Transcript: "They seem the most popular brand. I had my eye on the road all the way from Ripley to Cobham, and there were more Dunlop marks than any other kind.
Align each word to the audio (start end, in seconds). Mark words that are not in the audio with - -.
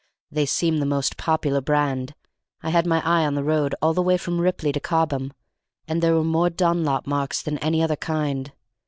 "They 0.31 0.47
seem 0.47 0.79
the 0.79 0.87
most 0.87 1.15
popular 1.15 1.61
brand. 1.61 2.15
I 2.63 2.71
had 2.71 2.87
my 2.87 3.05
eye 3.05 3.23
on 3.23 3.35
the 3.35 3.43
road 3.43 3.75
all 3.83 3.93
the 3.93 4.01
way 4.01 4.17
from 4.17 4.41
Ripley 4.41 4.71
to 4.71 4.79
Cobham, 4.79 5.31
and 5.87 6.01
there 6.01 6.15
were 6.15 6.23
more 6.23 6.49
Dunlop 6.49 7.05
marks 7.05 7.43
than 7.43 7.59
any 7.59 7.83
other 7.83 7.95
kind. 7.97 8.51